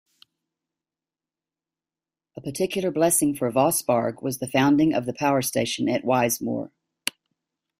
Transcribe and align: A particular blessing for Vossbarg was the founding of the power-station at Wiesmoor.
A 2.35 2.41
particular 2.41 2.89
blessing 2.89 3.35
for 3.35 3.51
Vossbarg 3.51 4.23
was 4.23 4.39
the 4.39 4.47
founding 4.47 4.95
of 4.95 5.05
the 5.05 5.13
power-station 5.13 5.87
at 5.87 6.01
Wiesmoor. 6.03 6.71